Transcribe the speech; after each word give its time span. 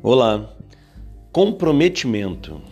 Olá, 0.00 0.54
comprometimento. 1.32 2.62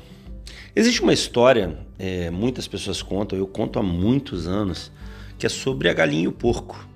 Existe 0.77 1.03
uma 1.03 1.13
história, 1.13 1.77
é, 1.99 2.31
muitas 2.31 2.69
pessoas 2.69 3.03
contam, 3.03 3.37
eu 3.37 3.49
conto 3.49 3.81
há 3.81 3.83
muitos 3.83 4.47
anos, 4.47 4.93
que 5.37 5.45
é 5.45 5.49
sobre 5.49 5.89
a 5.89 5.93
galinha 5.93 6.23
e 6.23 6.29
o 6.29 6.33
porco. 6.33 6.89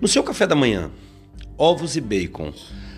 No 0.00 0.08
seu 0.08 0.22
café 0.22 0.46
da 0.46 0.56
manhã, 0.56 0.90
ovos 1.58 1.96
e 1.96 2.00
bacon. 2.00 2.50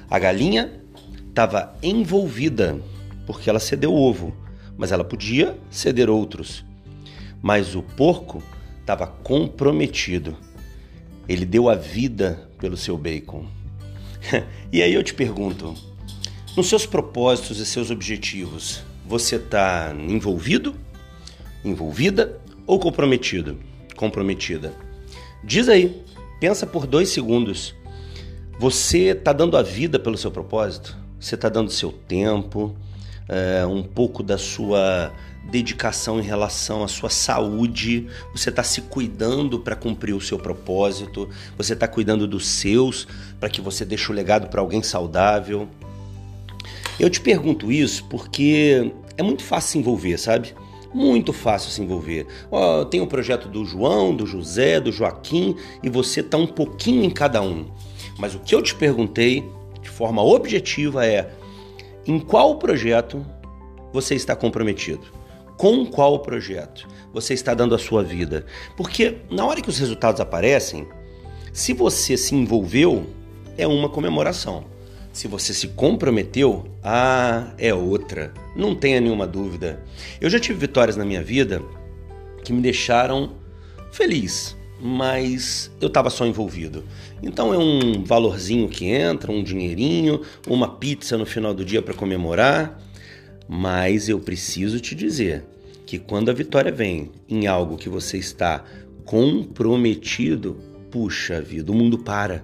A 0.09 0.17
galinha 0.17 0.81
estava 1.29 1.75
envolvida 1.83 2.81
porque 3.27 3.51
ela 3.51 3.59
cedeu 3.59 3.93
ovo, 3.93 4.33
mas 4.79 4.93
ela 4.93 5.03
podia 5.03 5.59
ceder 5.73 6.09
outros. 6.09 6.65
Mas 7.43 7.75
o 7.75 7.83
porco 7.83 8.41
estava 8.81 9.09
comprometido. 9.09 10.37
Ele 11.29 11.45
deu 11.45 11.69
a 11.69 11.75
vida 11.75 12.49
pelo 12.61 12.77
seu 12.77 12.97
bacon. 12.97 13.45
e 14.73 14.81
aí 14.83 14.95
eu 14.95 15.03
te 15.03 15.15
pergunto, 15.15 15.75
nos 16.57 16.69
seus 16.69 16.87
propósitos 16.87 17.59
e 17.59 17.67
seus 17.67 17.91
objetivos, 17.91 18.83
você 19.07 19.37
está 19.37 19.95
envolvido, 20.09 20.75
envolvida 21.65 22.41
ou 22.67 22.79
comprometido? 22.79 23.59
Comprometida. 23.97 24.73
Diz 25.43 25.69
aí, 25.69 26.03
pensa 26.41 26.67
por 26.67 26.87
dois 26.87 27.09
segundos. 27.09 27.75
Você 28.59 29.09
está 29.09 29.33
dando 29.33 29.57
a 29.57 29.63
vida 29.63 29.99
pelo 29.99 30.17
seu 30.17 30.31
propósito? 30.31 30.97
Você 31.19 31.35
está 31.35 31.49
dando 31.49 31.71
seu 31.71 31.91
tempo, 31.91 32.75
é, 33.29 33.67
um 33.67 33.83
pouco 33.83 34.23
da 34.23 34.39
sua 34.39 35.13
dedicação 35.51 36.19
em 36.19 36.23
relação 36.23 36.83
à 36.83 36.89
sua 36.89 37.11
saúde, 37.11 38.09
você 38.35 38.49
está 38.49 38.63
se 38.63 38.83
cuidando 38.83 39.59
para 39.59 39.77
cumprir 39.77 40.15
o 40.15 40.21
seu 40.21 40.39
propósito, 40.39 41.29
você 41.57 41.75
está 41.75 41.87
cuidando 41.87 42.27
dos 42.27 42.47
seus 42.47 43.07
para 43.39 43.51
que 43.51 43.61
você 43.61 43.85
deixe 43.85 44.11
o 44.11 44.15
legado 44.15 44.49
para 44.49 44.61
alguém 44.61 44.83
saudável. 44.83 45.69
Eu 46.99 47.11
te 47.11 47.21
pergunto 47.21 47.73
isso 47.73 48.05
porque 48.05 48.93
é 49.17 49.23
muito 49.23 49.43
fácil 49.43 49.71
se 49.73 49.79
envolver, 49.79 50.19
sabe? 50.19 50.55
Muito 50.93 51.33
fácil 51.33 51.71
se 51.71 51.83
envolver. 51.83 52.27
Oh, 52.51 52.85
tem 52.85 53.01
o 53.01 53.07
projeto 53.07 53.49
do 53.49 53.65
João, 53.65 54.15
do 54.15 54.27
José, 54.27 54.79
do 54.79 54.93
Joaquim 54.93 55.57
e 55.83 55.89
você 55.89 56.23
tá 56.23 56.37
um 56.37 56.47
pouquinho 56.47 57.03
em 57.03 57.11
cada 57.11 57.43
um. 57.43 57.67
Mas 58.17 58.35
o 58.35 58.39
que 58.39 58.55
eu 58.55 58.63
te 58.63 58.75
perguntei 58.77 59.45
de 59.83 59.91
forma 59.91 60.23
objetiva 60.23 61.05
é: 61.05 61.33
em 62.07 62.21
qual 62.21 62.59
projeto 62.59 63.27
você 63.93 64.15
está 64.15 64.37
comprometido? 64.37 65.03
Com 65.57 65.85
qual 65.87 66.21
projeto 66.21 66.87
você 67.13 67.35
está 67.35 67.55
dando 67.55 67.75
a 67.75 67.79
sua 67.79 68.05
vida? 68.05 68.47
Porque 68.77 69.19
na 69.31 69.45
hora 69.45 69.61
que 69.61 69.69
os 69.69 69.79
resultados 69.79 70.21
aparecem, 70.21 70.87
se 71.53 71.73
você 71.73 72.17
se 72.17 72.37
envolveu, 72.37 73.05
é 73.59 73.67
uma 73.67 73.89
comemoração. 73.89 74.74
Se 75.15 75.29
você 75.29 75.55
se 75.55 75.69
comprometeu, 75.69 76.65
ah, 76.83 77.55
é 77.57 77.73
outra. 77.73 78.35
Não 78.57 78.75
tenha 78.75 79.01
nenhuma 79.01 79.29
dúvida. 79.29 79.81
Eu 80.21 80.29
já 80.29 80.41
tive 80.41 80.59
vitórias 80.59 80.97
na 80.97 81.05
minha 81.05 81.23
vida 81.23 81.63
que 82.45 82.53
me 82.53 82.61
deixaram 82.61 83.31
feliz, 83.93 84.57
mas 84.83 85.71
eu 85.81 85.87
estava 85.87 86.11
só 86.11 86.27
envolvido. 86.27 86.83
Então 87.23 87.55
é 87.55 87.57
um 87.57 88.03
valorzinho 88.03 88.69
que 88.69 88.87
entra, 88.87 89.31
um 89.31 89.41
dinheirinho, 89.41 90.21
uma 90.49 90.67
pizza 90.69 91.17
no 91.17 91.25
final 91.25 91.55
do 91.55 91.65
dia 91.65 91.81
para 91.81 91.95
comemorar. 91.95 92.83
Mas 93.49 94.09
eu 94.09 94.19
preciso 94.19 94.81
te 94.81 94.97
dizer 94.97 95.45
que 95.87 95.97
quando 95.97 96.29
a 96.29 96.35
vitória 96.35 96.73
vem 96.73 97.13
em 97.29 97.47
algo 97.47 97.77
que 97.77 97.89
você 97.89 98.19
está 98.19 98.65
comprometido, 99.05 100.59
puxa 100.91 101.41
vida, 101.41 101.71
o 101.71 101.75
mundo 101.75 102.01
para. 102.01 102.43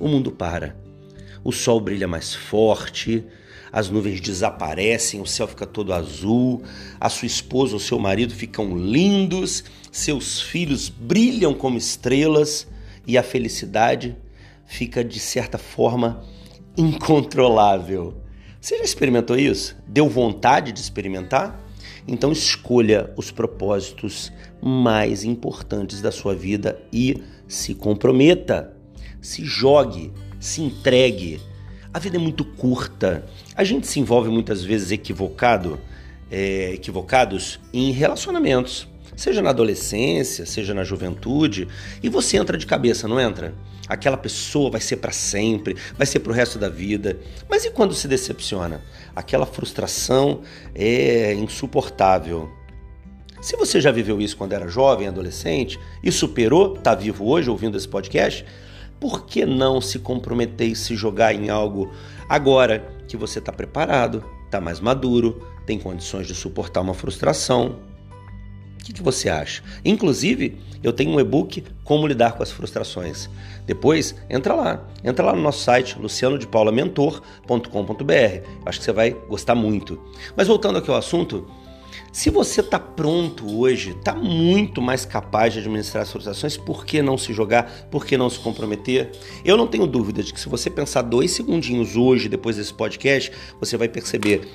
O 0.00 0.08
mundo 0.08 0.32
para 0.32 0.87
o 1.48 1.52
sol 1.52 1.80
brilha 1.80 2.06
mais 2.06 2.34
forte, 2.34 3.24
as 3.72 3.88
nuvens 3.88 4.20
desaparecem, 4.20 5.22
o 5.22 5.26
céu 5.26 5.48
fica 5.48 5.64
todo 5.64 5.94
azul, 5.94 6.62
a 7.00 7.08
sua 7.08 7.24
esposa 7.24 7.72
ou 7.72 7.80
seu 7.80 7.98
marido 7.98 8.34
ficam 8.34 8.76
lindos, 8.76 9.64
seus 9.90 10.42
filhos 10.42 10.90
brilham 10.90 11.54
como 11.54 11.78
estrelas 11.78 12.68
e 13.06 13.16
a 13.16 13.22
felicidade 13.22 14.14
fica 14.66 15.02
de 15.02 15.18
certa 15.18 15.56
forma 15.56 16.22
incontrolável. 16.76 18.22
Você 18.60 18.76
já 18.76 18.84
experimentou 18.84 19.38
isso? 19.38 19.74
Deu 19.86 20.06
vontade 20.06 20.70
de 20.70 20.80
experimentar? 20.80 21.58
Então 22.06 22.30
escolha 22.30 23.10
os 23.16 23.30
propósitos 23.30 24.30
mais 24.62 25.24
importantes 25.24 26.02
da 26.02 26.12
sua 26.12 26.34
vida 26.34 26.78
e 26.92 27.22
se 27.46 27.74
comprometa. 27.74 28.76
Se 29.22 29.46
jogue, 29.46 30.12
se 30.38 30.62
entregue. 30.62 31.40
A 31.92 31.98
vida 31.98 32.16
é 32.16 32.20
muito 32.20 32.44
curta. 32.44 33.24
A 33.54 33.64
gente 33.64 33.86
se 33.86 33.98
envolve 33.98 34.28
muitas 34.28 34.62
vezes 34.62 34.90
equivocado, 34.90 35.80
é, 36.30 36.72
equivocados 36.72 37.58
em 37.72 37.90
relacionamentos, 37.92 38.86
seja 39.16 39.42
na 39.42 39.50
adolescência, 39.50 40.46
seja 40.46 40.72
na 40.74 40.84
juventude, 40.84 41.66
e 42.02 42.08
você 42.08 42.36
entra 42.36 42.56
de 42.56 42.66
cabeça, 42.66 43.08
não 43.08 43.18
entra? 43.18 43.54
Aquela 43.88 44.16
pessoa 44.16 44.70
vai 44.70 44.80
ser 44.80 44.98
para 44.98 45.12
sempre, 45.12 45.76
vai 45.96 46.06
ser 46.06 46.20
para 46.20 46.30
o 46.30 46.34
resto 46.34 46.58
da 46.58 46.68
vida. 46.68 47.18
Mas 47.48 47.64
e 47.64 47.70
quando 47.70 47.94
se 47.94 48.06
decepciona? 48.06 48.82
Aquela 49.16 49.46
frustração 49.46 50.42
é 50.74 51.32
insuportável. 51.34 52.50
Se 53.40 53.56
você 53.56 53.80
já 53.80 53.90
viveu 53.90 54.20
isso 54.20 54.36
quando 54.36 54.52
era 54.52 54.68
jovem, 54.68 55.08
adolescente 55.08 55.78
e 56.02 56.12
superou, 56.12 56.74
está 56.76 56.94
vivo 56.94 57.26
hoje 57.26 57.48
ouvindo 57.48 57.78
esse 57.78 57.88
podcast, 57.88 58.44
por 59.00 59.26
que 59.26 59.46
não 59.46 59.80
se 59.80 59.98
comprometer 59.98 60.68
e 60.68 60.76
se 60.76 60.94
jogar 60.96 61.34
em 61.34 61.50
algo 61.50 61.90
agora 62.28 62.94
que 63.06 63.16
você 63.16 63.38
está 63.38 63.52
preparado, 63.52 64.24
está 64.44 64.60
mais 64.60 64.80
maduro, 64.80 65.40
tem 65.64 65.78
condições 65.78 66.26
de 66.26 66.34
suportar 66.34 66.80
uma 66.80 66.94
frustração? 66.94 67.76
O 68.80 68.84
que, 68.84 68.92
que, 68.94 69.02
você 69.02 69.28
acha? 69.28 69.62
Inclusive, 69.84 70.58
eu 70.82 70.94
tenho 70.94 71.10
um 71.10 71.20
e-book 71.20 71.62
Como 71.84 72.06
Lidar 72.06 72.32
com 72.32 72.42
as 72.42 72.50
Frustrações. 72.50 73.28
Depois, 73.66 74.14
entra 74.30 74.54
lá. 74.54 74.82
Entra 75.04 75.26
lá 75.26 75.34
no 75.34 75.42
nosso 75.42 75.62
site, 75.62 75.98
lucianodepaulamentor.com.br. 75.98 78.48
Acho 78.64 78.78
que 78.78 78.84
você 78.84 78.92
vai 78.92 79.10
gostar 79.10 79.54
muito. 79.54 80.02
Mas 80.34 80.48
voltando 80.48 80.78
aqui 80.78 80.90
ao 80.90 80.96
assunto, 80.96 81.46
se 82.18 82.30
você 82.30 82.62
está 82.62 82.80
pronto 82.80 83.60
hoje, 83.60 83.90
está 83.90 84.12
muito 84.12 84.82
mais 84.82 85.04
capaz 85.04 85.52
de 85.52 85.60
administrar 85.60 86.02
as 86.02 86.10
frustrações, 86.10 86.56
por 86.56 86.84
que 86.84 87.00
não 87.00 87.16
se 87.16 87.32
jogar? 87.32 87.86
Por 87.92 88.04
que 88.04 88.16
não 88.16 88.28
se 88.28 88.40
comprometer? 88.40 89.12
Eu 89.44 89.56
não 89.56 89.68
tenho 89.68 89.86
dúvida 89.86 90.20
de 90.20 90.32
que 90.32 90.40
se 90.40 90.48
você 90.48 90.68
pensar 90.68 91.02
dois 91.02 91.30
segundinhos 91.30 91.94
hoje, 91.94 92.28
depois 92.28 92.56
desse 92.56 92.74
podcast, 92.74 93.30
você 93.60 93.76
vai 93.76 93.88
perceber: 93.88 94.48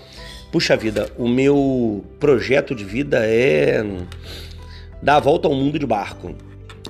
puxa 0.52 0.76
vida, 0.76 1.10
o 1.18 1.26
meu 1.26 2.04
projeto 2.20 2.76
de 2.76 2.84
vida 2.84 3.20
é 3.24 3.82
dar 5.02 5.16
a 5.16 5.22
volta 5.22 5.48
ao 5.48 5.56
mundo 5.56 5.80
de 5.80 5.86
barco. 5.86 6.36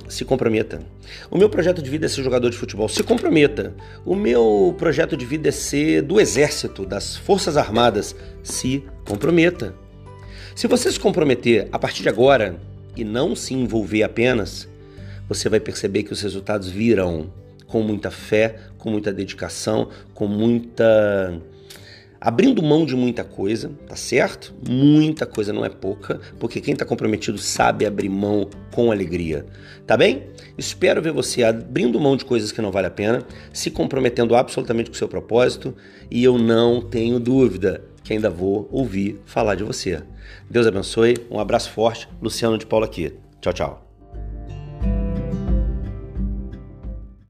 Se 0.08 0.24
comprometa. 0.24 0.82
O 1.30 1.38
meu 1.38 1.48
projeto 1.48 1.80
de 1.80 1.88
vida 1.88 2.06
é 2.06 2.08
ser 2.08 2.24
jogador 2.24 2.50
de 2.50 2.56
futebol. 2.56 2.88
Se 2.88 3.04
comprometa. 3.04 3.76
O 4.04 4.16
meu 4.16 4.74
projeto 4.76 5.16
de 5.16 5.24
vida 5.24 5.50
é 5.50 5.52
ser 5.52 6.02
do 6.02 6.20
exército, 6.20 6.84
das 6.84 7.16
Forças 7.16 7.56
Armadas. 7.56 8.16
Se 8.42 8.82
comprometa. 9.06 9.83
Se 10.54 10.68
você 10.68 10.90
se 10.90 11.00
comprometer 11.00 11.68
a 11.72 11.78
partir 11.80 12.02
de 12.04 12.08
agora 12.08 12.56
e 12.96 13.02
não 13.02 13.34
se 13.34 13.52
envolver 13.52 14.04
apenas, 14.04 14.68
você 15.28 15.48
vai 15.48 15.58
perceber 15.58 16.04
que 16.04 16.12
os 16.12 16.20
resultados 16.20 16.68
virão 16.68 17.26
com 17.66 17.82
muita 17.82 18.08
fé, 18.08 18.60
com 18.78 18.88
muita 18.88 19.12
dedicação, 19.12 19.88
com 20.14 20.28
muita 20.28 21.40
abrindo 22.20 22.62
mão 22.62 22.86
de 22.86 22.94
muita 22.94 23.24
coisa, 23.24 23.72
tá 23.86 23.96
certo? 23.96 24.54
Muita 24.66 25.26
coisa 25.26 25.52
não 25.52 25.64
é 25.64 25.68
pouca, 25.68 26.20
porque 26.38 26.60
quem 26.60 26.72
está 26.72 26.84
comprometido 26.84 27.36
sabe 27.36 27.84
abrir 27.84 28.08
mão 28.08 28.48
com 28.72 28.92
alegria, 28.92 29.44
tá 29.86 29.96
bem? 29.96 30.22
Espero 30.56 31.02
ver 31.02 31.12
você 31.12 31.42
abrindo 31.42 32.00
mão 32.00 32.16
de 32.16 32.24
coisas 32.24 32.50
que 32.50 32.62
não 32.62 32.70
vale 32.70 32.86
a 32.86 32.90
pena, 32.90 33.26
se 33.52 33.70
comprometendo 33.70 34.34
absolutamente 34.34 34.88
com 34.88 34.94
o 34.94 34.98
seu 34.98 35.08
propósito, 35.08 35.74
e 36.10 36.24
eu 36.24 36.38
não 36.38 36.80
tenho 36.80 37.18
dúvida 37.18 37.82
que 38.04 38.12
ainda 38.12 38.30
vou 38.30 38.68
ouvir 38.70 39.20
falar 39.24 39.54
de 39.54 39.64
você. 39.64 40.02
Deus 40.48 40.66
abençoe, 40.66 41.26
um 41.30 41.40
abraço 41.40 41.70
forte, 41.70 42.08
Luciano 42.22 42.58
de 42.58 42.66
Paula 42.66 42.86
aqui. 42.86 43.14
Tchau, 43.40 43.52
tchau. 43.52 43.93